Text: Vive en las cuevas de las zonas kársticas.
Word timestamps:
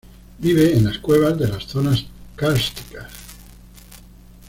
Vive 0.39 0.73
en 0.75 0.85
las 0.85 0.97
cuevas 0.97 1.37
de 1.37 1.47
las 1.47 1.65
zonas 1.65 2.03
kársticas. 2.35 3.13